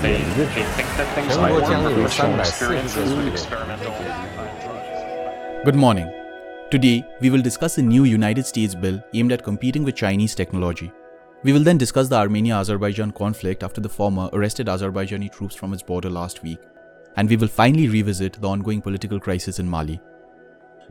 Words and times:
they, 0.00 0.16
they 0.16 0.46
think 0.46 0.88
that 0.96 1.14
things 1.14 1.36
might 1.36 1.52
work 1.52 1.64
from 1.66 1.84
personal 1.94 2.40
experiences 2.40 3.12
with 3.14 3.28
experimental. 3.28 3.92
Good 5.64 5.74
morning. 5.74 6.12
Today, 6.70 7.06
we 7.20 7.30
will 7.30 7.42
discuss 7.42 7.78
a 7.78 7.82
new 7.82 8.04
United 8.04 8.46
States 8.46 8.74
bill 8.74 9.02
aimed 9.12 9.32
at 9.32 9.42
competing 9.44 9.84
with 9.84 9.94
Chinese 9.94 10.34
technology. 10.34 10.90
We 11.42 11.52
will 11.52 11.62
then 11.62 11.78
discuss 11.78 12.08
the 12.08 12.16
Armenia 12.16 12.54
Azerbaijan 12.54 13.10
conflict 13.12 13.62
after 13.62 13.80
the 13.80 13.88
former 13.88 14.30
arrested 14.32 14.66
Azerbaijani 14.66 15.30
troops 15.30 15.54
from 15.54 15.74
its 15.74 15.82
border 15.82 16.08
last 16.08 16.42
week. 16.42 16.58
And 17.16 17.28
we 17.28 17.36
will 17.36 17.48
finally 17.48 17.88
revisit 17.88 18.40
the 18.40 18.48
ongoing 18.48 18.80
political 18.80 19.20
crisis 19.20 19.58
in 19.58 19.68
Mali. 19.68 20.00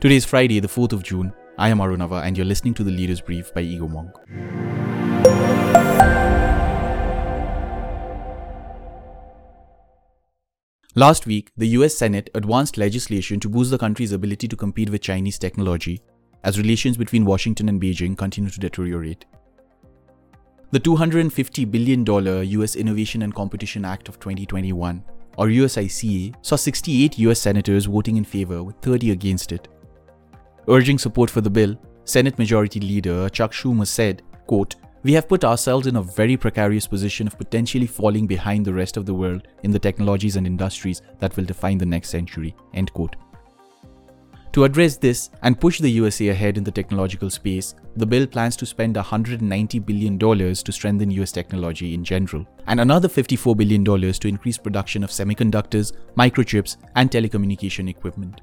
Today 0.00 0.16
is 0.16 0.24
Friday, 0.24 0.60
the 0.60 0.68
4th 0.68 0.92
of 0.92 1.02
June. 1.02 1.32
I 1.58 1.70
am 1.70 1.78
Arunava, 1.78 2.22
and 2.22 2.36
you're 2.36 2.46
listening 2.46 2.74
to 2.74 2.84
the 2.84 2.90
Leaders 2.90 3.20
Brief 3.20 3.52
by 3.54 3.62
Egomonk. 3.62 4.12
Last 10.94 11.24
week, 11.24 11.50
the 11.56 11.68
US 11.68 11.96
Senate 11.96 12.28
advanced 12.34 12.76
legislation 12.76 13.40
to 13.40 13.48
boost 13.48 13.70
the 13.70 13.78
country's 13.78 14.12
ability 14.12 14.46
to 14.46 14.56
compete 14.56 14.90
with 14.90 15.00
Chinese 15.00 15.38
technology 15.38 16.02
as 16.44 16.58
relations 16.58 16.98
between 16.98 17.24
Washington 17.24 17.70
and 17.70 17.80
Beijing 17.80 18.14
continue 18.14 18.50
to 18.50 18.60
deteriorate. 18.60 19.24
The 20.70 20.80
$250 20.80 21.70
billion 21.70 22.04
US 22.60 22.76
Innovation 22.76 23.22
and 23.22 23.34
Competition 23.34 23.86
Act 23.86 24.10
of 24.10 24.20
2021, 24.20 25.02
or 25.38 25.46
USICA, 25.46 26.34
saw 26.42 26.56
68 26.56 27.18
US 27.20 27.40
senators 27.40 27.86
voting 27.86 28.18
in 28.18 28.24
favor 28.24 28.62
with 28.62 28.76
30 28.82 29.12
against 29.12 29.52
it. 29.52 29.68
Urging 30.68 30.98
support 30.98 31.30
for 31.30 31.40
the 31.40 31.48
bill, 31.48 31.74
Senate 32.04 32.38
Majority 32.38 32.80
Leader 32.80 33.30
Chuck 33.30 33.52
Schumer 33.52 33.86
said, 33.86 34.20
quote, 34.46 34.74
we 35.02 35.12
have 35.12 35.28
put 35.28 35.44
ourselves 35.44 35.86
in 35.86 35.96
a 35.96 36.02
very 36.02 36.36
precarious 36.36 36.86
position 36.86 37.26
of 37.26 37.36
potentially 37.38 37.86
falling 37.86 38.26
behind 38.26 38.64
the 38.64 38.72
rest 38.72 38.96
of 38.96 39.06
the 39.06 39.14
world 39.14 39.48
in 39.64 39.70
the 39.70 39.78
technologies 39.78 40.36
and 40.36 40.46
industries 40.46 41.02
that 41.18 41.36
will 41.36 41.44
define 41.44 41.78
the 41.78 41.86
next 41.86 42.10
century. 42.10 42.54
End 42.74 42.92
quote. 42.92 43.16
To 44.52 44.64
address 44.64 44.98
this 44.98 45.30
and 45.42 45.58
push 45.58 45.78
the 45.78 45.90
USA 45.90 46.28
ahead 46.28 46.58
in 46.58 46.64
the 46.64 46.70
technological 46.70 47.30
space, 47.30 47.74
the 47.96 48.04
bill 48.04 48.26
plans 48.26 48.54
to 48.56 48.66
spend 48.66 48.96
$190 48.96 49.86
billion 49.86 50.18
to 50.18 50.72
strengthen 50.72 51.10
US 51.10 51.32
technology 51.32 51.94
in 51.94 52.04
general, 52.04 52.46
and 52.66 52.78
another 52.78 53.08
$54 53.08 53.56
billion 53.56 53.82
to 53.84 54.28
increase 54.28 54.58
production 54.58 55.02
of 55.02 55.10
semiconductors, 55.10 55.94
microchips, 56.18 56.76
and 56.96 57.10
telecommunication 57.10 57.88
equipment. 57.88 58.42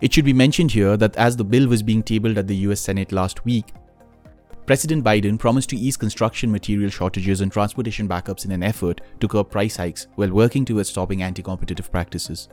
It 0.00 0.12
should 0.12 0.24
be 0.24 0.32
mentioned 0.32 0.72
here 0.72 0.96
that 0.96 1.16
as 1.16 1.36
the 1.36 1.44
bill 1.44 1.68
was 1.68 1.82
being 1.82 2.02
tabled 2.02 2.38
at 2.38 2.46
the 2.46 2.56
US 2.68 2.80
Senate 2.80 3.12
last 3.12 3.44
week, 3.44 3.66
President 4.66 5.04
Biden 5.04 5.38
promised 5.38 5.68
to 5.70 5.76
ease 5.76 5.96
construction 5.96 6.50
material 6.50 6.88
shortages 6.88 7.42
and 7.42 7.52
transportation 7.52 8.08
backups 8.08 8.46
in 8.46 8.52
an 8.52 8.62
effort 8.62 9.02
to 9.20 9.28
curb 9.28 9.50
price 9.50 9.76
hikes 9.76 10.06
while 10.14 10.30
working 10.30 10.64
towards 10.64 10.88
stopping 10.88 11.22
anti 11.22 11.42
competitive 11.42 11.92
practices. 11.92 12.48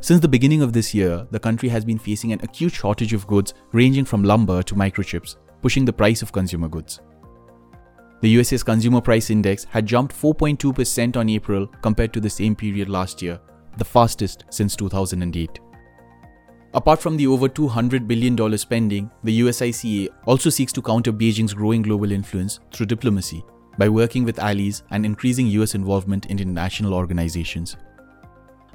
Since 0.00 0.20
the 0.20 0.28
beginning 0.28 0.62
of 0.62 0.72
this 0.72 0.94
year, 0.94 1.26
the 1.30 1.38
country 1.38 1.68
has 1.68 1.84
been 1.84 1.98
facing 1.98 2.32
an 2.32 2.40
acute 2.42 2.72
shortage 2.72 3.12
of 3.12 3.26
goods 3.26 3.52
ranging 3.72 4.06
from 4.06 4.24
lumber 4.24 4.62
to 4.62 4.74
microchips, 4.74 5.36
pushing 5.60 5.84
the 5.84 5.92
price 5.92 6.22
of 6.22 6.32
consumer 6.32 6.68
goods. 6.68 7.00
The 8.22 8.30
US's 8.30 8.62
Consumer 8.62 9.00
Price 9.00 9.30
Index 9.30 9.64
had 9.64 9.84
jumped 9.84 10.14
4.2% 10.14 11.16
on 11.16 11.28
April 11.28 11.66
compared 11.82 12.12
to 12.14 12.20
the 12.20 12.30
same 12.30 12.56
period 12.56 12.88
last 12.88 13.20
year, 13.20 13.38
the 13.76 13.84
fastest 13.84 14.44
since 14.48 14.76
2008. 14.76 15.60
Apart 16.74 17.02
from 17.02 17.18
the 17.18 17.26
over 17.26 17.50
$200 17.50 18.08
billion 18.08 18.56
spending, 18.56 19.10
the 19.24 19.40
USICA 19.42 20.08
also 20.24 20.48
seeks 20.48 20.72
to 20.72 20.80
counter 20.80 21.12
Beijing's 21.12 21.52
growing 21.52 21.82
global 21.82 22.10
influence 22.10 22.60
through 22.72 22.86
diplomacy 22.86 23.44
by 23.76 23.90
working 23.90 24.24
with 24.24 24.38
allies 24.38 24.82
and 24.90 25.04
increasing 25.04 25.46
US 25.48 25.74
involvement 25.74 26.26
in 26.26 26.38
international 26.38 26.94
organizations. 26.94 27.76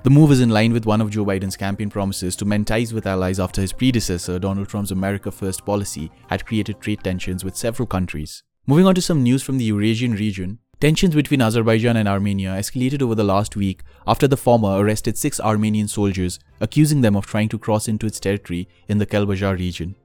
The 0.03 0.11
move 0.11 0.31
is 0.31 0.41
in 0.41 0.51
line 0.51 0.73
with 0.73 0.85
one 0.85 1.01
of 1.01 1.09
Joe 1.09 1.25
Biden's 1.25 1.57
campaign 1.57 1.89
promises 1.89 2.35
to 2.35 2.45
mend 2.45 2.67
ties 2.67 2.93
with 2.93 3.07
allies 3.07 3.39
after 3.39 3.61
his 3.61 3.73
predecessor, 3.73 4.37
Donald 4.37 4.69
Trump's 4.69 4.91
America 4.91 5.31
First 5.31 5.65
policy, 5.65 6.11
had 6.29 6.45
created 6.45 6.79
trade 6.79 7.03
tensions 7.03 7.43
with 7.43 7.57
several 7.57 7.87
countries. 7.87 8.43
Moving 8.67 8.85
on 8.85 8.93
to 8.93 9.01
some 9.01 9.23
news 9.23 9.41
from 9.41 9.57
the 9.57 9.65
Eurasian 9.65 10.13
region, 10.13 10.59
Tensions 10.79 11.15
between 11.15 11.41
Azerbaijan 11.41 11.97
and 11.97 12.07
Armenia 12.07 12.51
escalated 12.51 13.01
over 13.01 13.15
the 13.15 13.23
last 13.23 13.55
week 13.55 13.81
after 14.05 14.27
the 14.27 14.37
former 14.37 14.77
arrested 14.77 15.17
six 15.17 15.39
Armenian 15.39 15.87
soldiers, 15.87 16.39
accusing 16.59 17.01
them 17.01 17.15
of 17.15 17.25
trying 17.25 17.49
to 17.49 17.57
cross 17.57 17.87
into 17.87 18.05
its 18.05 18.19
territory 18.19 18.67
in 18.87 18.99
the 18.99 19.05
Kelbajar 19.07 19.57
region. 19.57 19.95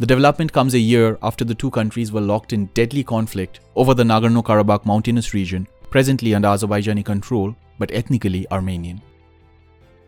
The 0.00 0.06
development 0.06 0.52
comes 0.52 0.74
a 0.74 0.78
year 0.80 1.18
after 1.22 1.44
the 1.44 1.54
two 1.54 1.70
countries 1.70 2.10
were 2.10 2.20
locked 2.20 2.52
in 2.52 2.66
deadly 2.74 3.04
conflict 3.04 3.60
over 3.76 3.94
the 3.94 4.02
Nagorno 4.02 4.42
Karabakh 4.42 4.84
mountainous 4.86 5.34
region, 5.34 5.68
presently 5.88 6.34
under 6.34 6.48
Azerbaijani 6.48 7.04
control 7.04 7.54
but 7.78 7.92
ethnically 7.92 8.50
Armenian. 8.50 9.00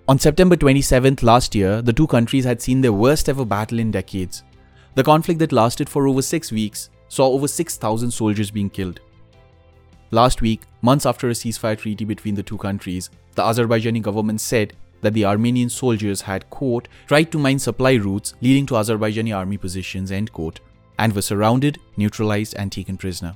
On 0.09 0.19
September 0.19 0.57
27th 0.57 1.23
last 1.23 1.55
year, 1.55 1.81
the 1.81 1.93
two 1.93 2.09
countries 2.09 2.45
had 2.45 2.61
seen 2.61 2.81
their 2.81 2.93
worst 2.93 3.29
ever 3.29 3.45
battle 3.45 3.79
in 3.79 3.93
decades. 3.93 4.43
The 4.97 5.05
conflict 5.05 5.39
that 5.39 5.53
lasted 5.53 5.89
for 5.89 6.09
over 6.09 6.21
six 6.21 6.51
weeks 6.51 6.91
saw 7.07 7.29
over 7.29 7.47
6,000 7.47 8.11
soldiers 8.11 8.51
being 8.51 8.69
killed. 8.69 8.99
Last 10.15 10.43
week, 10.43 10.65
months 10.83 11.07
after 11.07 11.31
a 11.31 11.33
ceasefire 11.33 11.79
treaty 11.79 12.05
between 12.05 12.35
the 12.35 12.43
two 12.43 12.59
countries, 12.59 13.09
the 13.35 13.41
Azerbaijani 13.43 14.03
government 14.03 14.43
said 14.43 14.75
that 15.01 15.15
the 15.15 15.25
Armenian 15.25 15.71
soldiers 15.71 16.21
had, 16.21 16.51
quote, 16.51 16.87
tried 17.07 17.33
to 17.33 17.39
mine 17.39 17.59
supply 17.59 17.95
routes 17.95 18.35
leading 18.43 18.67
to 18.67 18.75
Azerbaijani 18.75 19.35
army 19.35 19.57
positions, 19.57 20.13
end 20.13 20.31
quote, 20.31 20.61
and 20.99 21.15
were 21.15 21.23
surrounded, 21.23 21.79
neutralized, 21.97 22.55
and 22.59 22.71
taken 22.71 22.99
prisoner. 22.99 23.35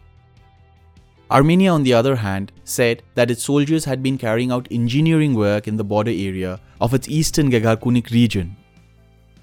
Armenia, 1.31 1.73
on 1.73 1.83
the 1.83 1.95
other 1.95 2.15
hand, 2.15 2.53
said 2.65 3.03
that 3.15 3.31
its 3.31 3.43
soldiers 3.43 3.87
had 3.87 4.03
been 4.03 4.19
carrying 4.19 4.53
out 4.53 4.69
engineering 4.71 5.35
work 5.35 5.67
in 5.67 5.79
the 5.79 5.83
border 5.83 6.11
area 6.11 6.61
of 6.83 6.93
its 6.93 7.09
eastern 7.09 7.51
Gegarkunik 7.51 8.11
region. 8.11 8.55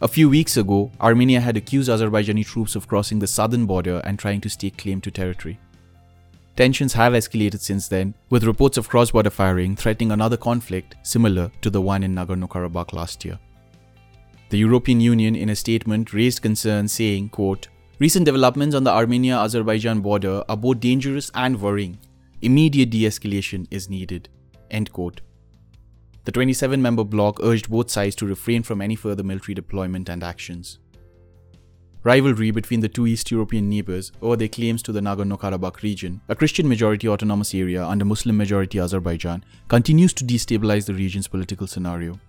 A 0.02 0.08
few 0.08 0.30
weeks 0.30 0.56
ago, 0.56 0.92
Armenia 1.02 1.42
had 1.42 1.58
accused 1.58 1.90
Azerbaijani 1.90 2.46
troops 2.46 2.76
of 2.76 2.88
crossing 2.88 3.18
the 3.18 3.26
southern 3.26 3.66
border 3.66 4.04
and 4.04 4.20
trying 4.20 4.42
to 4.42 4.50
stake 4.52 4.78
claim 4.78 5.02
to 5.02 5.10
territory. 5.10 5.58
Tensions 6.56 6.94
have 6.94 7.14
escalated 7.14 7.62
since 7.62 7.88
then, 7.88 8.14
with 8.30 8.44
reports 8.44 8.78
of 8.78 8.88
cross 8.88 9.10
border 9.10 9.32
firing 9.32 9.76
threatening 9.76 10.12
another 10.12 10.38
conflict 10.38 10.96
similar 11.02 11.52
to 11.62 11.72
the 11.72 11.82
one 11.82 12.04
in 12.04 12.14
Nagorno 12.14 12.48
Karabakh 12.48 12.94
last 12.94 13.26
year. 13.26 13.40
The 14.50 14.60
European 14.60 15.02
Union, 15.02 15.36
in 15.36 15.50
a 15.50 15.56
statement, 15.56 16.14
raised 16.14 16.44
concerns 16.44 16.94
saying, 16.94 17.30
quote, 17.30 17.70
Recent 17.98 18.26
developments 18.26 18.76
on 18.76 18.84
the 18.84 18.92
Armenia 18.92 19.38
Azerbaijan 19.38 20.02
border 20.02 20.44
are 20.48 20.58
both 20.58 20.80
dangerous 20.80 21.32
and 21.34 21.60
worrying. 21.60 21.98
Immediate 22.44 22.92
de 22.92 23.06
escalation 23.06 23.66
is 23.72 23.90
needed. 23.90 24.30
End 24.70 24.92
quote. 24.92 25.22
The 26.26 26.32
27 26.32 26.80
member 26.80 27.04
bloc 27.04 27.40
urged 27.42 27.70
both 27.70 27.90
sides 27.90 28.16
to 28.18 28.28
refrain 28.28 28.62
from 28.62 28.80
any 28.80 28.96
further 28.96 29.24
military 29.24 29.56
deployment 29.56 30.08
and 30.08 30.24
actions. 30.24 30.78
Rivalry 32.06 32.52
between 32.52 32.82
the 32.82 32.90
two 32.90 33.08
East 33.08 33.32
European 33.32 33.70
neighbors 33.70 34.12
over 34.22 34.36
their 34.36 34.50
claims 34.50 34.84
to 34.84 34.92
the 34.92 35.00
Nagorno 35.00 35.40
Karabakh 35.40 35.82
region, 35.84 36.20
a 36.28 36.36
Christian 36.36 36.68
majority 36.68 37.08
autonomous 37.08 37.56
area 37.56 37.86
under 37.86 38.04
Muslim 38.04 38.36
majority 38.36 38.78
Azerbaijan, 38.78 39.42
continues 39.70 40.12
to 40.12 40.26
destabilize 40.26 40.86
the 40.86 40.94
region's 40.94 41.30
political 41.30 41.66
scenario. 41.66 42.20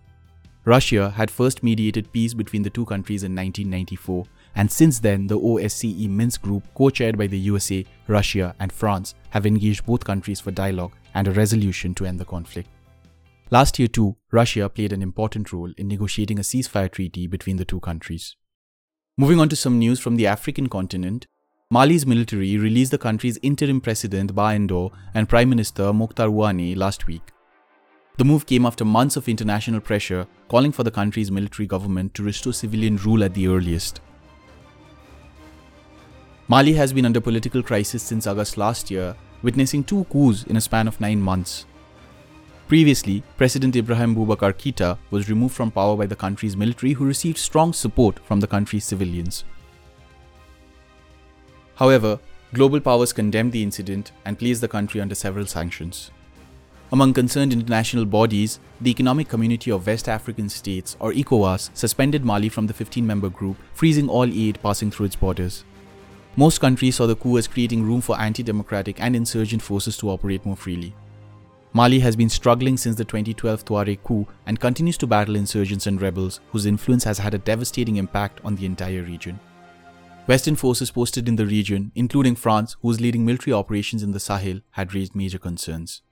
Russia 0.64 1.10
had 1.10 1.28
first 1.28 1.64
mediated 1.64 2.12
peace 2.12 2.34
between 2.34 2.62
the 2.62 2.70
two 2.70 2.84
countries 2.84 3.24
in 3.24 3.34
1994, 3.34 4.24
and 4.54 4.70
since 4.70 5.00
then, 5.00 5.26
the 5.26 5.36
OSCE 5.36 6.08
Minsk 6.08 6.42
group, 6.42 6.62
co 6.76 6.88
chaired 6.88 7.18
by 7.18 7.26
the 7.26 7.38
USA, 7.38 7.84
Russia, 8.06 8.54
and 8.60 8.72
France, 8.72 9.16
have 9.30 9.44
engaged 9.44 9.84
both 9.86 10.04
countries 10.04 10.38
for 10.38 10.52
dialogue 10.52 10.92
and 11.14 11.26
a 11.26 11.32
resolution 11.32 11.96
to 11.96 12.06
end 12.06 12.20
the 12.20 12.24
conflict. 12.24 12.68
Last 13.50 13.80
year, 13.80 13.88
too, 13.88 14.14
Russia 14.30 14.68
played 14.68 14.92
an 14.92 15.02
important 15.02 15.52
role 15.52 15.72
in 15.76 15.88
negotiating 15.88 16.38
a 16.38 16.42
ceasefire 16.42 16.92
treaty 16.92 17.26
between 17.26 17.56
the 17.56 17.64
two 17.64 17.80
countries. 17.80 18.36
Moving 19.16 19.38
on 19.38 19.48
to 19.50 19.54
some 19.54 19.78
news 19.78 20.00
from 20.00 20.16
the 20.16 20.26
African 20.26 20.68
continent, 20.68 21.28
Mali's 21.70 22.04
military 22.04 22.58
released 22.58 22.90
the 22.90 22.98
country's 22.98 23.38
interim 23.42 23.80
president 23.80 24.34
Bah 24.34 24.54
Ndaw 24.54 24.90
and 25.14 25.28
Prime 25.28 25.48
Minister 25.48 25.84
Moctar 25.92 26.28
Ouane 26.28 26.76
last 26.76 27.06
week. 27.06 27.22
The 28.16 28.24
move 28.24 28.44
came 28.44 28.66
after 28.66 28.84
months 28.84 29.14
of 29.14 29.28
international 29.28 29.80
pressure 29.80 30.26
calling 30.48 30.72
for 30.72 30.82
the 30.82 30.90
country's 30.90 31.30
military 31.30 31.68
government 31.68 32.12
to 32.14 32.24
restore 32.24 32.52
civilian 32.52 32.96
rule 32.96 33.22
at 33.22 33.34
the 33.34 33.46
earliest. 33.46 34.00
Mali 36.48 36.72
has 36.72 36.92
been 36.92 37.06
under 37.06 37.20
political 37.20 37.62
crisis 37.62 38.02
since 38.02 38.26
August 38.26 38.56
last 38.56 38.90
year, 38.90 39.14
witnessing 39.42 39.84
two 39.84 40.02
coups 40.06 40.42
in 40.42 40.56
a 40.56 40.60
span 40.60 40.88
of 40.88 41.00
nine 41.00 41.20
months. 41.20 41.66
Previously, 42.66 43.22
President 43.36 43.76
Ibrahim 43.76 44.16
Boubacar 44.16 44.54
Keita 44.54 44.96
was 45.10 45.28
removed 45.28 45.54
from 45.54 45.70
power 45.70 45.96
by 45.98 46.06
the 46.06 46.16
country's 46.16 46.56
military, 46.56 46.94
who 46.94 47.04
received 47.04 47.36
strong 47.36 47.74
support 47.74 48.18
from 48.20 48.40
the 48.40 48.46
country's 48.46 48.86
civilians. 48.86 49.44
However, 51.74 52.18
global 52.54 52.80
powers 52.80 53.12
condemned 53.12 53.52
the 53.52 53.62
incident 53.62 54.12
and 54.24 54.38
placed 54.38 54.62
the 54.62 54.68
country 54.68 55.02
under 55.02 55.14
several 55.14 55.44
sanctions. 55.44 56.10
Among 56.90 57.12
concerned 57.12 57.52
international 57.52 58.06
bodies, 58.06 58.60
the 58.80 58.90
Economic 58.90 59.28
Community 59.28 59.70
of 59.70 59.86
West 59.86 60.08
African 60.08 60.48
States, 60.48 60.96
or 61.00 61.12
ECOWAS, 61.12 61.68
suspended 61.74 62.24
Mali 62.24 62.48
from 62.48 62.66
the 62.66 62.72
15 62.72 63.06
member 63.06 63.28
group, 63.28 63.58
freezing 63.74 64.08
all 64.08 64.24
aid 64.24 64.58
passing 64.62 64.90
through 64.90 65.06
its 65.06 65.16
borders. 65.16 65.64
Most 66.36 66.60
countries 66.60 66.96
saw 66.96 67.06
the 67.06 67.16
coup 67.16 67.36
as 67.36 67.46
creating 67.46 67.82
room 67.82 68.00
for 68.00 68.18
anti 68.18 68.42
democratic 68.42 69.02
and 69.02 69.14
insurgent 69.14 69.60
forces 69.60 69.98
to 69.98 70.08
operate 70.08 70.46
more 70.46 70.56
freely. 70.56 70.94
Mali 71.76 71.98
has 71.98 72.14
been 72.14 72.28
struggling 72.28 72.76
since 72.76 72.94
the 72.94 73.04
2012 73.04 73.64
Tuareg 73.64 73.98
coup 74.04 74.28
and 74.46 74.60
continues 74.60 74.96
to 74.96 75.08
battle 75.08 75.34
insurgents 75.34 75.88
and 75.88 76.00
rebels 76.00 76.38
whose 76.52 76.66
influence 76.66 77.02
has 77.02 77.18
had 77.18 77.34
a 77.34 77.38
devastating 77.38 77.96
impact 77.96 78.40
on 78.44 78.54
the 78.54 78.64
entire 78.64 79.02
region. 79.02 79.40
Western 80.26 80.54
forces 80.54 80.92
posted 80.92 81.28
in 81.28 81.34
the 81.34 81.44
region, 81.44 81.90
including 81.96 82.36
France, 82.36 82.76
who 82.80 82.92
is 82.92 83.00
leading 83.00 83.26
military 83.26 83.52
operations 83.52 84.04
in 84.04 84.12
the 84.12 84.20
Sahel, 84.20 84.60
had 84.70 84.94
raised 84.94 85.16
major 85.16 85.38
concerns. 85.38 86.02